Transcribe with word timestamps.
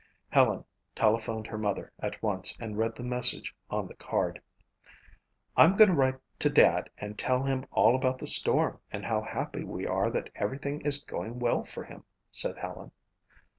Helen 0.29 0.65
telephoned 0.95 1.45
her 1.45 1.59
mother 1.59 1.93
at 1.99 2.23
once 2.23 2.57
and 2.59 2.75
read 2.75 2.95
the 2.95 3.03
message 3.03 3.55
on 3.69 3.85
the 3.87 3.93
card. 3.93 4.41
"I'm 5.55 5.75
going 5.75 5.91
to 5.91 5.95
write 5.95 6.15
to 6.39 6.49
Dad 6.49 6.89
and 6.97 7.19
tell 7.19 7.43
him 7.43 7.67
all 7.69 7.95
about 7.95 8.17
the 8.17 8.25
storm 8.25 8.79
and 8.89 9.05
how 9.05 9.21
happy 9.21 9.63
we 9.63 9.85
are 9.85 10.09
that 10.09 10.31
everything 10.33 10.81
is 10.81 11.03
going 11.03 11.37
well 11.37 11.63
for 11.63 11.83
him," 11.83 12.03
said 12.31 12.57
Helen. 12.57 12.89